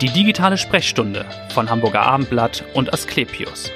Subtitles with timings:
[0.00, 3.70] Die digitale Sprechstunde von Hamburger Abendblatt und Asklepios.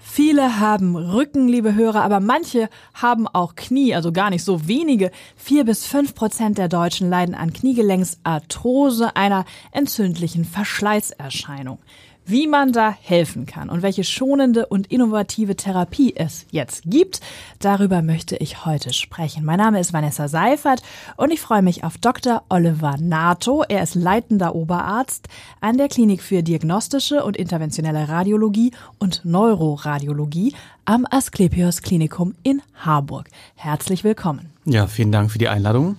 [0.00, 5.12] Viele haben Rücken, liebe Hörer, aber manche haben auch Knie, also gar nicht so wenige.
[5.36, 11.78] Vier bis fünf Prozent der Deutschen leiden an Kniegelenksarthrose, einer entzündlichen Verschleißerscheinung
[12.26, 17.20] wie man da helfen kann und welche schonende und innovative Therapie es jetzt gibt.
[17.60, 19.44] Darüber möchte ich heute sprechen.
[19.44, 20.82] Mein Name ist Vanessa Seifert
[21.16, 22.42] und ich freue mich auf Dr.
[22.48, 23.62] Oliver Nato.
[23.68, 25.28] Er ist leitender Oberarzt
[25.60, 30.54] an der Klinik für diagnostische und interventionelle Radiologie und Neuroradiologie
[30.84, 33.28] am Asklepios Klinikum in Harburg.
[33.54, 34.50] Herzlich willkommen.
[34.64, 35.96] Ja, vielen Dank für die Einladung.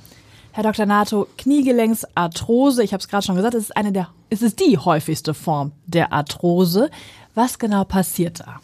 [0.57, 0.88] Herr Dr.
[0.88, 4.80] Nato, Kniegelenksarthrose, ich habe es gerade schon gesagt, es ist eine der, es ist die
[4.80, 6.89] häufigste Form der Arthrose.
[7.35, 8.59] Was genau passiert da?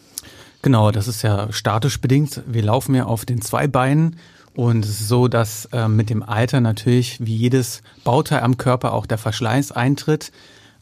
[0.64, 2.42] Genau, das ist ja statisch bedingt.
[2.48, 4.16] Wir laufen ja auf den zwei Beinen
[4.56, 8.92] und es ist so, dass äh, mit dem Alter natürlich wie jedes Bauteil am Körper
[8.94, 10.32] auch der Verschleiß eintritt.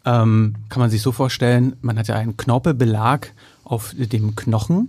[0.05, 3.33] Ähm, kann man sich so vorstellen, man hat ja einen Knorpelbelag
[3.65, 4.87] auf dem Knochen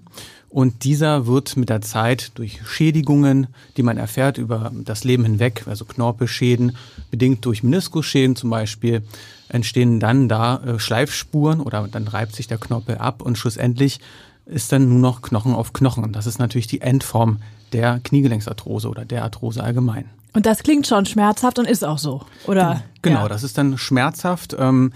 [0.53, 3.47] und dieser wird mit der Zeit durch Schädigungen,
[3.79, 6.77] die man erfährt über das Leben hinweg, also Knorpelschäden,
[7.11, 9.03] bedingt durch Meniskusschäden zum Beispiel,
[9.49, 14.01] entstehen dann da äh, Schleifspuren oder dann reibt sich der Knorpel ab und schlussendlich
[14.45, 16.05] ist dann nur noch Knochen auf Knochen.
[16.05, 17.39] Und das ist natürlich die Endform
[17.73, 20.05] der Kniegelenksarthrose oder der Arthrose allgemein.
[20.35, 22.83] Und das klingt schon schmerzhaft und ist auch so, oder?
[23.01, 23.29] Genau, ja.
[23.29, 24.55] das ist dann schmerzhaft.
[24.59, 24.93] Ähm,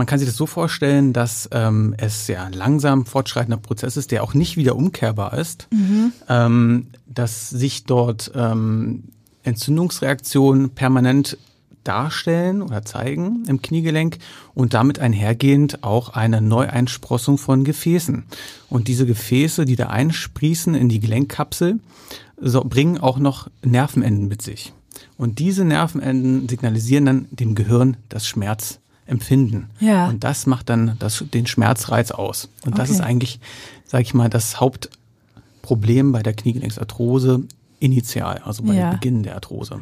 [0.00, 4.22] man kann sich das so vorstellen, dass ähm, es sehr langsam fortschreitender Prozess ist, der
[4.22, 6.14] auch nicht wieder umkehrbar ist, mhm.
[6.26, 9.04] ähm, dass sich dort ähm,
[9.42, 11.36] Entzündungsreaktionen permanent
[11.84, 14.16] darstellen oder zeigen im Kniegelenk
[14.54, 18.24] und damit einhergehend auch eine Neueinsprossung von Gefäßen.
[18.70, 21.78] Und diese Gefäße, die da einsprießen in die Gelenkkapsel,
[22.40, 24.72] so, bringen auch noch Nervenenden mit sich.
[25.18, 29.68] Und diese Nervenenden signalisieren dann dem Gehirn das Schmerz empfinden.
[29.80, 30.08] Ja.
[30.08, 32.48] Und das macht dann das, den Schmerzreiz aus.
[32.64, 33.40] Und das ist eigentlich,
[33.84, 37.42] sage ich mal, das Hauptproblem bei der Kniegelenksarthrose
[37.80, 38.90] initial, also bei ja.
[38.90, 39.80] Beginn der Arthrose.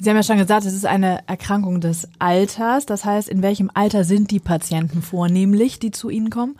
[0.00, 2.86] Sie haben ja schon gesagt, es ist eine Erkrankung des Alters.
[2.86, 6.56] Das heißt, in welchem Alter sind die Patienten vornehmlich, die zu Ihnen kommen?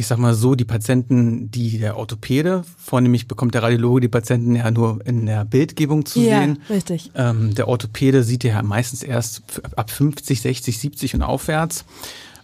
[0.00, 4.56] Ich sag mal so, die Patienten, die der Orthopäde, vornehmlich bekommt der Radiologe die Patienten
[4.56, 6.58] ja nur in der Bildgebung zu ja, sehen.
[6.70, 7.10] richtig.
[7.14, 9.42] Ähm, der Orthopäde sieht ja meistens erst
[9.76, 11.84] ab 50, 60, 70 und aufwärts.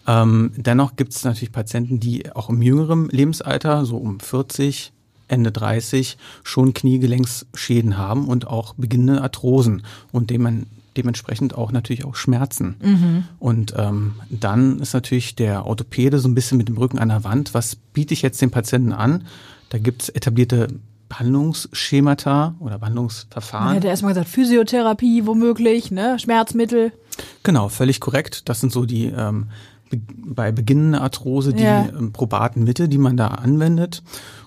[0.06, 4.93] Ähm, dennoch gibt es natürlich Patienten, die auch im jüngeren Lebensalter, so um 40,
[5.28, 10.66] Ende 30, schon Kniegelenksschäden haben und auch beginnende Arthrosen und dem man
[10.97, 12.77] dementsprechend auch natürlich auch Schmerzen.
[12.83, 13.25] Mhm.
[13.39, 17.25] Und ähm, dann ist natürlich der Orthopäde so ein bisschen mit dem Rücken an der
[17.25, 17.55] Wand.
[17.55, 19.27] Was biete ich jetzt den Patienten an?
[19.69, 20.69] Da gibt es etablierte
[21.09, 23.67] Behandlungsschemata oder Behandlungsverfahren.
[23.67, 26.19] Man hätte erstmal gesagt, Physiotherapie womöglich, ne?
[26.19, 26.93] Schmerzmittel.
[27.43, 28.49] Genau, völlig korrekt.
[28.49, 29.47] Das sind so die ähm,
[30.25, 31.89] bei beginnender Arthrose die ja.
[31.89, 34.03] ähm, probaten Mittel, die man da anwendet.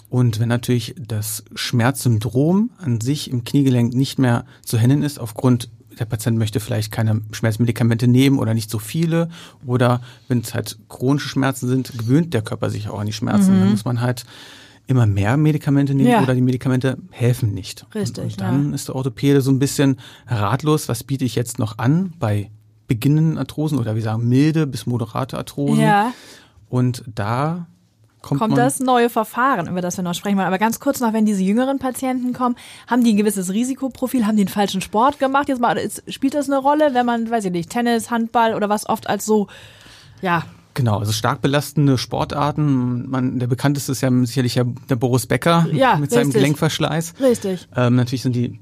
[0.09, 5.69] Und wenn natürlich das Schmerzsyndrom an sich im Kniegelenk nicht mehr zu handeln ist, aufgrund
[5.97, 9.29] der Patient möchte vielleicht keine Schmerzmedikamente nehmen oder nicht so viele.
[9.65, 13.55] Oder wenn es halt chronische Schmerzen sind, gewöhnt der Körper sich auch an die Schmerzen.
[13.55, 13.59] Mhm.
[13.59, 14.25] Dann muss man halt
[14.87, 16.23] immer mehr Medikamente nehmen ja.
[16.23, 17.85] oder die Medikamente helfen nicht.
[17.93, 18.23] Richtig.
[18.23, 18.75] Und, und dann ja.
[18.75, 22.49] ist der Orthopäde so ein bisschen ratlos, was biete ich jetzt noch an bei
[22.87, 25.81] beginnenden Arthrosen oder wie sagen milde bis moderate Arthrosen.
[25.81, 26.11] Ja.
[26.69, 27.67] Und da
[28.21, 30.47] kommt, kommt das neue Verfahren, über das wir noch sprechen wollen.
[30.47, 32.55] Aber ganz kurz noch, wenn diese jüngeren Patienten kommen,
[32.87, 35.49] haben die ein gewisses Risikoprofil, haben die einen falschen Sport gemacht?
[35.49, 38.87] Jetzt mal, spielt das eine Rolle, wenn man, weiß ich nicht, Tennis, Handball oder was
[38.87, 39.47] oft als so,
[40.21, 40.43] ja,
[40.75, 43.09] Genau, also stark belastende Sportarten.
[43.09, 46.15] Man, der bekannteste ist ja sicherlich ja der Boris Becker ja, mit richtig.
[46.15, 47.15] seinem Gelenkverschleiß.
[47.19, 47.67] Richtig.
[47.75, 48.59] Ähm, natürlich sind die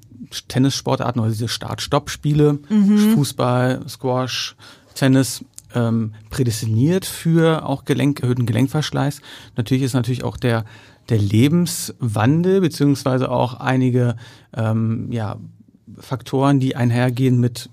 [0.47, 3.13] Tennissportarten oder diese Start-Stopp-Spiele, mhm.
[3.13, 4.55] Fußball, Squash,
[4.95, 9.21] Tennis ähm, prädestiniert für auch Gelenk, erhöhten Gelenkverschleiß.
[9.55, 10.65] Natürlich ist natürlich auch der,
[11.09, 14.15] der Lebenswandel beziehungsweise auch einige
[14.55, 15.37] ähm, ja,
[15.97, 17.69] Faktoren, die einhergehen mit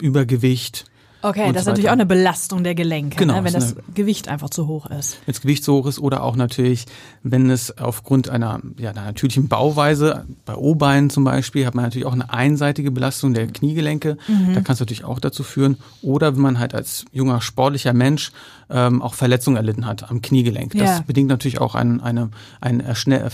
[0.00, 0.86] Übergewicht,
[1.22, 4.50] Okay, das ist natürlich auch eine Belastung der Gelenke, genau, ne, wenn das Gewicht einfach
[4.50, 5.18] zu hoch ist.
[5.26, 6.86] Wenn das Gewicht zu hoch ist oder auch natürlich,
[7.22, 12.06] wenn es aufgrund einer, ja, einer natürlichen Bauweise, bei O-Beinen zum Beispiel, hat man natürlich
[12.06, 14.16] auch eine einseitige Belastung der Kniegelenke.
[14.28, 14.54] Mhm.
[14.54, 15.76] Da kann es natürlich auch dazu führen.
[16.02, 18.32] Oder wenn man halt als junger sportlicher Mensch
[18.70, 20.72] ähm, auch Verletzungen erlitten hat am Kniegelenk.
[20.72, 21.04] Das ja.
[21.06, 22.30] bedingt natürlich auch einen, eine,
[22.60, 23.28] einen schnell,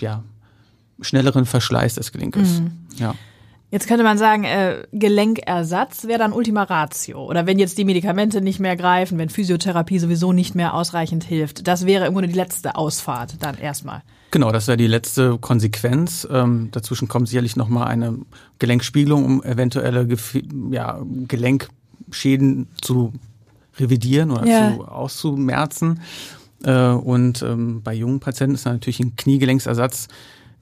[0.00, 0.22] ja,
[1.00, 2.60] schnelleren Verschleiß des Gelenkes.
[2.60, 2.72] Mhm.
[2.96, 3.14] Ja.
[3.74, 7.24] Jetzt könnte man sagen, äh, Gelenkersatz wäre dann Ultima Ratio.
[7.24, 11.66] Oder wenn jetzt die Medikamente nicht mehr greifen, wenn Physiotherapie sowieso nicht mehr ausreichend hilft.
[11.66, 14.02] Das wäre im Grunde die letzte Ausfahrt dann erstmal.
[14.30, 16.24] Genau, das wäre die letzte Konsequenz.
[16.30, 18.16] Ähm, dazwischen kommt sicherlich nochmal eine
[18.60, 20.38] Gelenkspiegelung, um eventuelle Gef
[20.70, 21.66] ja, Gelenk
[22.12, 23.12] Schäden zu
[23.80, 24.72] revidieren oder Ja.
[24.76, 25.98] zu auszumerzen.
[26.62, 30.06] Äh, und ähm, bei jungen Patienten ist natürlich ein Kniegelenksersatz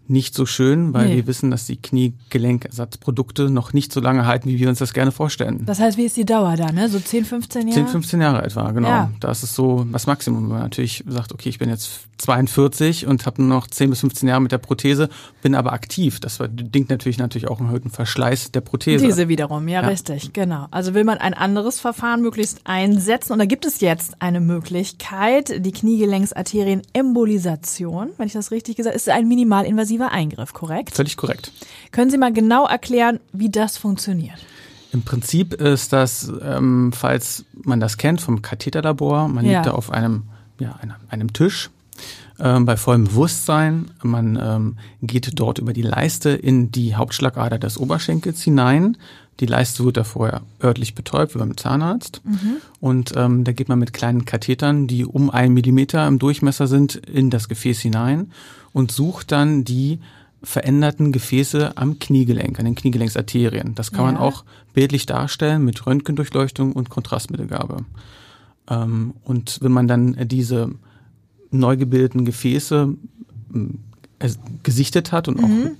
[0.08, 1.16] nicht so schön, weil Nee.
[1.16, 5.12] wir wissen, dass die Kniegelenkersatzprodukte noch nicht so lange halten, wie wir uns das gerne
[5.12, 5.62] vorstellen.
[5.64, 6.88] Das heißt, wie ist die Dauer da, ne?
[6.88, 7.80] So 10, 15 Jahre?
[7.80, 8.88] 10, 15 Jahre etwa, genau.
[8.88, 9.10] Ja.
[9.20, 10.42] Das ist so das Maximum.
[10.44, 14.00] Wenn man natürlich sagt, okay, ich bin jetzt 42 und habe nur noch 10 bis
[14.00, 15.08] 15 Jahre mit der Prothese,
[15.42, 16.20] bin aber aktiv.
[16.20, 19.04] Das bedingt natürlich natürlich auch einen erhöhten Verschleiß der Prothese.
[19.04, 19.88] Diese wiederum, ja, Ja.
[19.88, 20.66] richtig, genau.
[20.70, 25.64] Also will man ein anderes Verfahren möglichst einsetzen und da gibt es jetzt eine Möglichkeit,
[25.64, 29.28] die Kniegelenksarterienembolisation, wenn ich das richtig gesagt habe, ist ein
[29.92, 30.94] minimalinvasiver Eingriff, korrekt?
[30.94, 31.52] Völlig korrekt.
[31.90, 34.38] Können Sie mal genau erklären, wie das funktioniert?
[34.92, 39.52] Im Prinzip ist das, ähm, falls man das kennt vom Katheterlabor, man Ja.
[39.60, 40.24] liegt da auf einem,
[40.58, 41.70] ja, einem, einem Tisch
[42.38, 43.90] ähm, bei vollem Bewusstsein.
[44.02, 48.98] Man ähm, geht dort über die Leiste in die Hauptschlagader des Oberschenkels hinein.
[49.40, 52.20] Die Leiste wird da vorher örtlich betäubt, wie beim Zahnarzt.
[52.80, 56.96] Und ähm, da geht man mit kleinen Kathetern, die um einen Millimeter im Durchmesser sind,
[56.96, 58.30] in das Gefäß hinein
[58.72, 59.98] und sucht dann die
[60.42, 63.74] veränderten Gefäße am Kniegelenk, an den Kniegelenksarterien.
[63.76, 64.20] Das kann man Ja.
[64.22, 67.84] auch bildlich darstellen mit Röntgendurchleuchtung und Kontrastmittelgabe.
[68.68, 70.70] Ähm, und wenn man dann diese
[71.50, 72.94] neu gebildeten Gefäße
[74.18, 75.70] es- gesichtet hat und auch,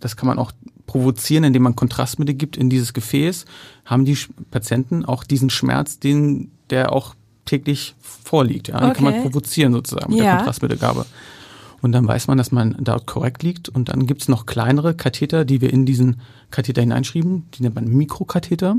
[0.00, 0.52] das kann man auch
[0.86, 3.44] provozieren, indem man Kontrastmittel gibt in dieses Gefäß,
[3.84, 4.18] haben die
[4.50, 7.14] Patienten auch diesen Schmerz, den, der auch
[7.44, 8.68] täglich vorliegt.
[8.68, 8.80] Ja?
[8.80, 9.22] Den kann man Okay.
[9.22, 10.24] provozieren sozusagen mit Ja.
[10.26, 11.06] der Kontrastmittelgabe.
[11.82, 13.68] Und dann weiß man, dass man dort korrekt liegt.
[13.68, 16.20] Und dann gibt's noch kleinere Katheter, die wir in diesen
[16.50, 17.44] Katheter hineinschrieben.
[17.54, 18.76] Die nennt man Mikrokatheter.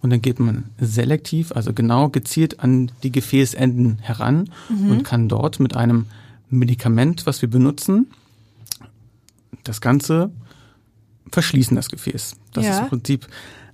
[0.00, 5.58] Und dann geht man selektiv, also genau gezielt an die Gefäßenden heran und kann dort
[5.58, 6.06] mit einem
[6.50, 8.06] Medikament, was wir benutzen,
[9.64, 10.30] das Ganze
[11.32, 12.36] verschließen, das Gefäß.
[12.52, 12.70] Das Ja.
[12.72, 13.26] ist im Prinzip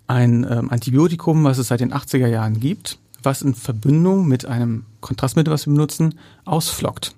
[0.06, 4.84] ein ähm, Antibiotikum, was es seit den 80er Jahren gibt, was in Verbindung mit einem
[5.00, 6.14] Kontrastmittel, was wir benutzen,
[6.44, 7.14] ausflockt.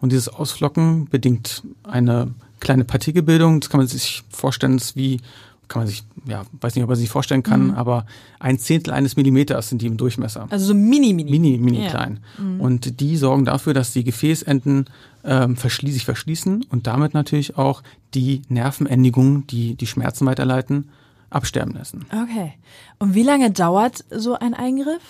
[0.00, 3.60] Und dieses Ausflocken bedingt eine kleine Partikelbildung.
[3.60, 5.20] Das kann man sich vorstellen, ist wie,
[5.68, 8.06] kann man sich, ja, weiß nicht, ob man sich vorstellen kann, aber
[8.38, 10.46] ein Zehntel eines Millimeters sind die im Durchmesser.
[10.50, 11.30] Also so mini, mini.
[11.30, 11.90] Mini, mini Ja.
[11.90, 12.20] klein.
[12.58, 14.86] Und die sorgen dafür, dass die Gefäßenden
[15.24, 17.82] ähm, verschlie sich verschließen und damit natürlich auch
[18.14, 20.88] die Nervenendigungen, die die Schmerzen weiterleiten,
[21.30, 22.06] absterben lassen.
[22.12, 22.52] Okay.
[22.98, 25.02] Und wie lange dauert so ein Eingriff?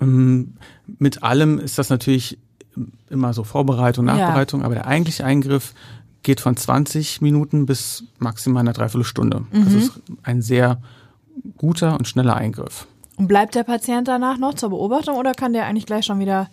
[0.00, 0.54] Ähm,
[0.98, 2.38] mit allem ist das natürlich
[3.10, 4.16] immer so Vorbereitung, Ja.
[4.16, 5.74] Nachbereitung, aber der eigentliche Eingriff
[6.22, 9.40] geht von 20 Minuten bis maximal eine Dreiviertelstunde.
[9.50, 9.64] Mhm.
[9.64, 10.80] Das ist ein sehr
[11.56, 12.86] guter und schneller Eingriff.
[13.16, 16.48] Und bleibt der Patient danach noch zur Beobachtung oder kann der eigentlich gleich schon wieder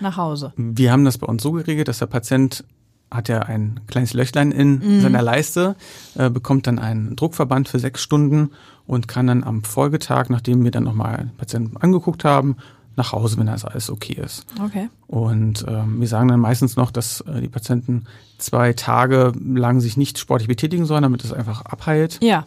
[0.00, 0.52] nach Hause?
[0.56, 2.64] Wir haben das bei uns so geregelt, dass der Patient
[3.10, 5.00] hat ja ein kleines Löchlein in Mhm.
[5.02, 5.76] seiner Leiste,
[6.16, 8.50] äh, bekommt dann einen Druckverband für sechs Stunden
[8.86, 12.56] und kann dann am Folgetag, nachdem wir dann nochmal den Patienten angeguckt haben,
[12.96, 14.46] nach Hause, wenn das alles okay ist.
[14.62, 14.88] Okay.
[15.06, 18.04] Und ähm, wir sagen dann meistens noch, dass äh, die Patienten
[18.38, 22.18] zwei Tage lang sich nicht sportlich betätigen sollen, damit es einfach abheilt.
[22.22, 22.44] Ja.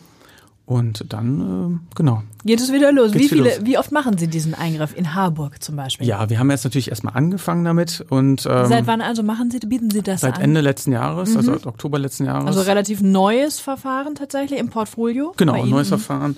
[0.68, 2.24] Und dann, äh, genau.
[2.44, 3.12] Geht es wieder los?
[3.12, 3.60] Geht's wie viele, los.
[3.62, 6.08] wie oft machen Sie diesen Eingriff in Harburg zum Beispiel?
[6.08, 9.60] Ja, wir haben jetzt natürlich erstmal angefangen damit und ähm, Seit wann also machen Sie,
[9.60, 10.42] bieten Sie das seit an?
[10.42, 12.48] Ende letzten Jahres, also seit Oktober letzten Jahres.
[12.48, 15.34] also relativ neues Verfahren tatsächlich im Portfolio?
[15.38, 16.36] Genau, neues Verfahren.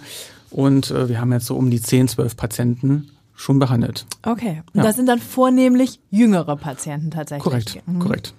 [0.50, 4.06] Und äh, wir haben jetzt so um die 10, 12 Patienten schon behandelt.
[4.23, 4.61] Okay.
[4.73, 4.83] Und Ja.
[4.83, 7.44] das sind dann vornehmlich jüngere Patienten tatsächlich.
[7.44, 8.00] Korrekt, Mhm.
[8.00, 8.33] korrekt.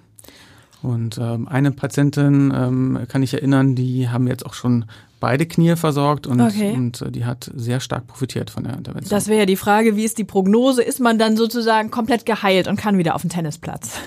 [0.81, 4.85] Und ähm, eine Patientin ähm, kann ich erinnern, die haben jetzt auch schon
[5.19, 6.71] beide Knie versorgt und, Okay.
[6.73, 9.09] und äh, die hat sehr stark profitiert von der Intervention.
[9.09, 10.81] Das wäre ja die Frage, wie ist die Prognose?
[10.81, 13.99] Ist man dann sozusagen komplett geheilt und kann wieder auf den Tennisplatz?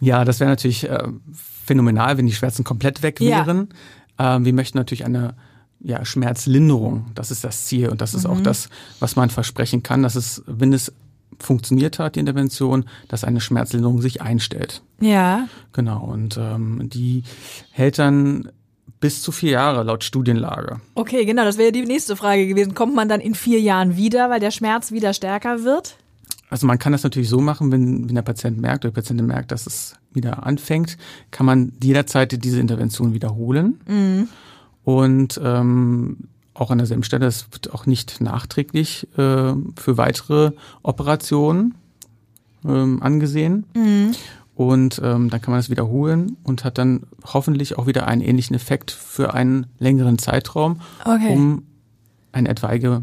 [0.00, 1.02] ja, das wäre natürlich äh,
[1.32, 3.44] phänomenal, wenn die Schmerzen komplett weg Ja.
[3.46, 3.68] wären.
[4.18, 5.34] Ähm, wir möchten natürlich eine
[5.84, 8.44] ja, Schmerzlinderung, das ist das Ziel und das ist auch Mhm.
[8.44, 8.68] das,
[9.00, 10.92] was man versprechen kann, dass es, wenn es
[11.38, 14.82] funktioniert hat, die Intervention, dass eine Schmerzlinderung sich einstellt.
[15.00, 15.48] Ja.
[15.72, 17.24] Genau, und ähm, die
[17.72, 18.50] hält dann
[19.00, 20.80] bis zu vier Jahre laut Studienlage.
[20.94, 22.74] Okay, genau, das wäre die nächste Frage gewesen.
[22.74, 25.96] Kommt man dann in vier Jahren wieder, weil der Schmerz wieder stärker wird?
[26.50, 29.26] Also man kann das natürlich so machen, wenn, wenn der Patient merkt oder die Patientin
[29.26, 30.98] merkt, dass es wieder anfängt,
[31.32, 33.80] kann man jederzeit diese Intervention wiederholen.
[34.84, 36.16] Und ähm,
[36.54, 41.74] auch an derselben Stelle, es wird auch nicht nachträglich äh, für weitere Operationen
[42.64, 43.64] ähm, angesehen.
[44.54, 48.54] Und ähm, dann kann man das wiederholen und hat dann hoffentlich auch wieder einen ähnlichen
[48.54, 51.32] Effekt für einen längeren Zeitraum, Okay.
[51.32, 51.62] um
[52.32, 53.02] eine etwaige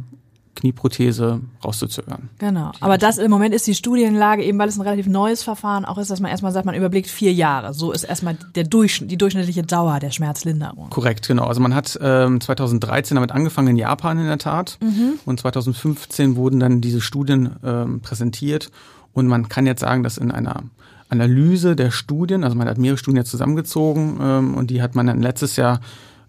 [0.59, 2.29] Knieprothese rauszuzögern.
[2.37, 2.71] Genau.
[2.81, 5.97] Aber das im Moment ist die Studienlage, eben weil es ein relativ neues Verfahren auch
[5.97, 7.73] ist, dass man erstmal sagt, man überblickt vier Jahre.
[7.73, 10.89] So ist erstmal der Durchschnitt, die durchschnittliche Dauer der Schmerzlinderung.
[10.89, 11.45] Korrekt, genau.
[11.45, 14.77] Also man hat ähm, 2013 damit angefangen in Japan in der Tat.
[14.81, 15.13] Mhm.
[15.25, 18.69] Und 2015 wurden dann diese Studien ähm, präsentiert.
[19.13, 20.63] Und man kann jetzt sagen, dass in einer
[21.09, 25.07] Analyse der Studien, also man hat mehrere Studien jetzt zusammengezogen ähm, und die hat man
[25.07, 25.79] dann letztes Jahr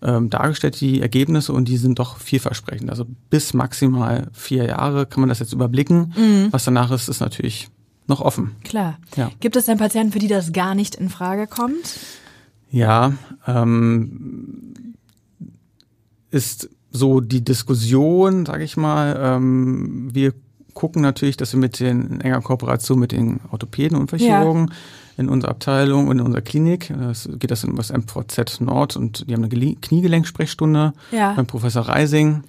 [0.02, 2.90] ähm, dargestellt, die Ergebnisse, und die sind doch vielversprechend.
[2.90, 6.14] Also bis maximal vier Jahre kann man das jetzt überblicken.
[6.16, 6.48] Mhm.
[6.50, 7.68] Was danach ist, ist natürlich
[8.06, 8.56] noch offen.
[8.64, 8.98] Klar.
[9.16, 9.30] Ja.
[9.40, 11.98] Gibt es denn Patienten, für die das gar nicht in Frage kommt?
[12.70, 13.12] Ja,
[13.46, 14.94] ähm,
[16.30, 19.18] ist so die Diskussion, sage ich mal.
[19.20, 20.34] Ähm, wir
[20.74, 24.74] gucken natürlich, dass wir mit den in enger Kooperation mit den Orthopäden und Unfallchirurgen ja.
[25.20, 29.28] In unserer Abteilung und in unserer Klinik, das geht das in das MVZ Nord und
[29.28, 31.32] die haben eine Kniegelenkssprechstunde ja.
[31.34, 32.42] beim Professor Reising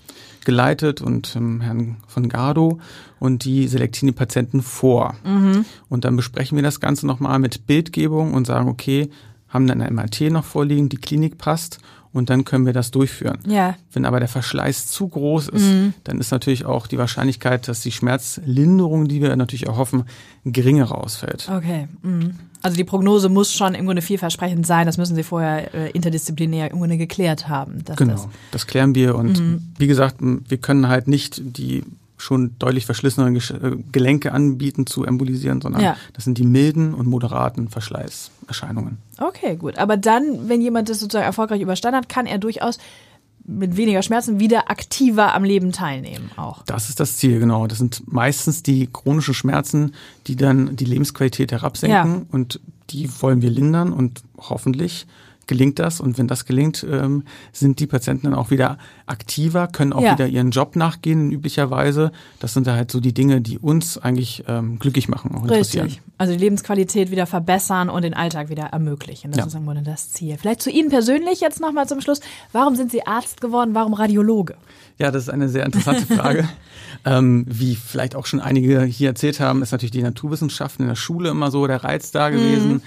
[0.45, 2.79] geleitet und ähm, Herrn von Gardo
[3.19, 5.15] und die selektieren die Patienten vor.
[5.23, 5.65] Mhm.
[5.89, 9.09] Und dann besprechen wir das Ganze nochmal mit Bildgebung und sagen, okay,
[9.49, 11.79] haben dann ein MRT noch vorliegen, die Klinik passt
[12.13, 13.39] und dann können wir das durchführen.
[13.47, 13.75] Ja.
[13.93, 15.93] Wenn aber der Verschleiß zu groß ist, mhm.
[16.03, 20.03] dann ist natürlich auch die Wahrscheinlichkeit, dass die Schmerzlinderung, die wir natürlich erhoffen,
[20.43, 21.49] geringer ausfällt.
[21.49, 21.87] Okay.
[22.01, 22.35] Mhm.
[22.61, 24.85] Also die Prognose muss schon im Grunde vielversprechend sein.
[24.85, 27.83] Das müssen Sie vorher äh, interdisziplinär im Grunde geklärt haben.
[27.95, 29.15] genau, das, das, klären wir.
[29.15, 29.73] Und mhm.
[29.77, 31.83] wie gesagt, wir können halt nicht die
[32.21, 33.41] schon deutlich verschlissenen äh,
[33.91, 35.97] Gelenke anbieten zu embolisieren, sondern ja.
[36.13, 38.97] das sind die milden und moderaten Verschleißerscheinungen.
[39.17, 39.77] Okay, gut.
[39.77, 42.77] Aber dann, wenn jemand das sozusagen erfolgreich überstanden hat, kann er durchaus
[43.43, 46.63] mit weniger Schmerzen wieder aktiver am Leben teilnehmen auch.
[46.63, 47.65] Das ist das Ziel, genau.
[47.67, 49.93] Das sind meistens die chronischen Schmerzen,
[50.27, 52.25] die dann die Lebensqualität herabsenken ja.
[52.31, 52.59] und
[52.91, 55.07] die wollen wir lindern und hoffentlich
[55.47, 55.99] gelingt das.
[55.99, 60.13] Und wenn das gelingt, ähm, sind die Patienten dann auch wieder aktiver, können auch ja.
[60.13, 62.11] wieder ihren Job nachgehen, üblicherweise.
[62.39, 65.85] Das sind da halt so die Dinge, die uns eigentlich ähm, glücklich machen, auch interessieren.
[65.85, 66.01] Richtig.
[66.17, 69.31] Also die Lebensqualität wieder verbessern und den Alltag wieder ermöglichen.
[69.31, 69.45] Das ja.
[69.47, 70.37] ist im Grunde das Ziel.
[70.37, 72.21] Vielleicht zu Ihnen persönlich jetzt nochmal zum Schluss.
[72.51, 73.71] Warum sind Sie Arzt geworden?
[73.73, 74.55] Warum Radiologe?
[74.99, 76.47] Ja, das ist eine sehr interessante Frage.
[77.05, 80.95] ähm, wie vielleicht auch schon einige hier erzählt haben, ist natürlich die Naturwissenschaften in der
[80.95, 82.73] Schule immer so der Reiz da gewesen.
[82.73, 82.81] Mhm.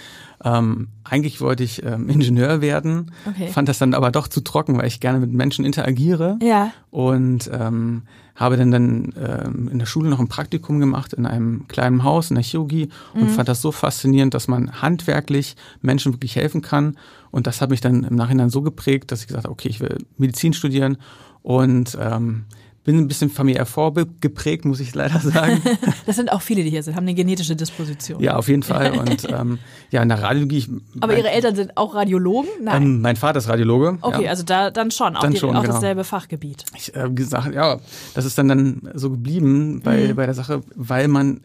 [0.45, 3.49] Ähm, eigentlich wollte ich ähm, Ingenieur werden, okay.
[3.49, 6.39] fand das dann aber doch zu trocken, weil ich gerne mit Menschen interagiere.
[6.43, 6.71] Ja.
[6.91, 8.03] Und ähm,
[8.37, 12.31] habe dann, dann ähm, in der Schule noch ein Praktikum gemacht in einem kleinen Haus
[12.31, 13.29] in der Chirurgie und mhm.
[13.29, 16.97] fand das so faszinierend, dass man handwerklich Menschen wirklich helfen kann.
[17.31, 19.81] Und das hat mich dann im Nachhinein so geprägt, dass ich gesagt habe, okay, ich
[19.81, 20.99] will Medizin studieren
[21.43, 22.45] und ähm,
[22.85, 25.63] bin ein bisschen familiär vorgeprägt, muss ich leider sagen.
[26.07, 28.23] das sind auch viele, die hier sind, haben eine genetische Disposition.
[28.23, 28.93] Ja, auf jeden Fall.
[28.99, 29.59] Und ähm,
[29.91, 30.59] ja, in der Radiologie.
[30.59, 30.69] Ich,
[31.01, 32.51] Aber Ihre Eltern sind auch Radiologen?
[32.63, 32.83] Nein.
[32.83, 33.99] Ähm, mein Vater ist Radiologe.
[34.03, 34.31] Okay, ja.
[34.31, 35.73] also da dann schon, auch, dann die, schon, auch genau.
[35.73, 36.65] dasselbe Fachgebiet.
[36.77, 37.81] Ich äh, gesagt, ja,
[38.15, 40.17] das ist dann dann so geblieben bei mhm.
[40.17, 41.41] bei der Sache, weil man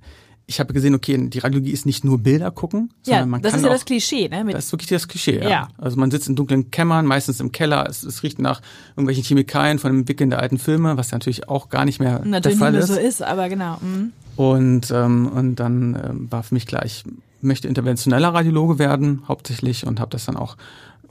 [0.50, 3.52] ich habe gesehen, okay, die Radiologie ist nicht nur Bilder gucken, sondern ja, man das
[3.52, 4.44] kann ist ja auch, das Klischee, ne?
[4.44, 5.50] Mit das ist wirklich das Klischee, ja.
[5.50, 5.68] ja.
[5.78, 8.60] Also man sitzt in dunklen Kämmern, meistens im Keller, es, es riecht nach
[8.96, 12.58] irgendwelchen Chemikalien von dem Wickeln der alten Filme, was natürlich auch gar nicht mehr natürlich
[12.58, 13.18] der Fall nicht mehr ist.
[13.18, 13.78] so ist, aber genau.
[13.80, 14.12] Mhm.
[14.38, 17.04] Und ähm, und dann ähm, war für mich klar, ich
[17.42, 20.58] möchte interventioneller Radiologe werden, hauptsächlich und habe das dann auch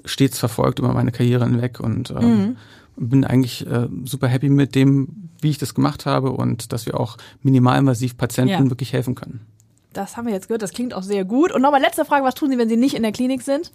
[0.04, 2.56] stets verfolgt über meine Karriere hinweg und ähm, mhm
[2.98, 6.98] bin eigentlich äh, super happy mit dem, wie ich das gemacht habe und dass wir
[6.98, 8.70] auch minimalinvasiv Patienten ja.
[8.70, 9.40] wirklich helfen können.
[9.92, 11.50] Das haben wir jetzt gehört, das klingt auch sehr gut.
[11.50, 13.72] Und nochmal letzte Frage, was tun Sie, wenn Sie nicht in der Klinik sind?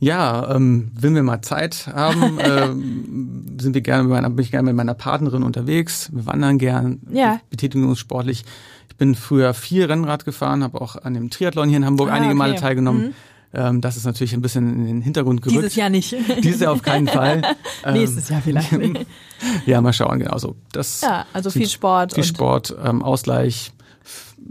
[0.00, 2.38] Ja, ähm, wenn wir mal Zeit haben,
[3.58, 6.10] äh, sind wir gerne mit meiner, bin ich gerne mit meiner Partnerin unterwegs.
[6.12, 7.40] Wir wandern gern, ja.
[7.48, 8.44] betätigen uns sportlich.
[8.90, 12.14] Ich bin früher viel Rennrad gefahren, habe auch an dem Triathlon hier in Hamburg ah,
[12.14, 12.38] einige okay.
[12.38, 13.06] Male teilgenommen.
[13.06, 13.14] Mhm.
[13.54, 15.58] Ähm, das ist natürlich ein bisschen in den Hintergrund gerückt.
[15.58, 16.14] Dieses Jahr nicht.
[16.42, 17.42] Dieses Jahr auf keinen Fall.
[17.84, 18.70] Ähm, Nächstes Jahr vielleicht.
[19.66, 20.56] ja, mal schauen, genau so.
[20.72, 22.14] Das ja, also viel Sport.
[22.14, 23.72] Viel Sport, ähm, Ausgleich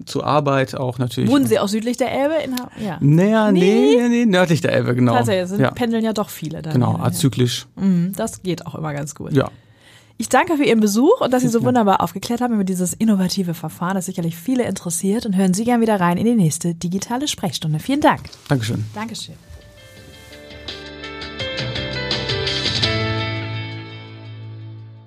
[0.06, 1.30] zur Arbeit auch natürlich.
[1.30, 2.36] Wohnen Sie auch südlich der Elbe?
[2.44, 2.98] In ha ja.
[3.02, 3.98] Naja, nee.
[3.98, 5.14] nee, nee, nördlich der Elbe, genau.
[5.14, 5.72] Tatsächlich, sind, ja.
[5.72, 6.62] pendeln ja doch viele.
[6.62, 7.68] Dann genau, azyklisch.
[7.76, 9.34] Mhm, das geht auch immer ganz gut.
[9.34, 9.50] Ja.
[10.22, 13.56] Ich danke für Ihren Besuch und dass Sie so wunderbar aufgeklärt haben über dieses innovative
[13.56, 15.26] Verfahren, das sicherlich viele interessiert.
[15.26, 17.80] Und hören Sie gern wieder rein in die nächste digitale Sprechstunde.
[17.80, 18.30] Vielen Dank.
[18.48, 18.86] Dankeschön.
[18.94, 19.34] Dankeschön.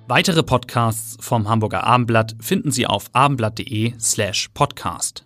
[0.07, 5.24] Weitere Podcasts vom Hamburger Abendblatt finden Sie auf abendblatt.de slash podcast.